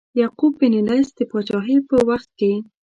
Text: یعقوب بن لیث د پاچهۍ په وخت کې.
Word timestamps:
یعقوب 0.21 0.53
بن 0.59 0.73
لیث 0.87 1.09
د 1.15 1.19
پاچهۍ 1.31 1.77
په 1.89 1.97
وخت 2.09 2.29
کې. 2.39 2.51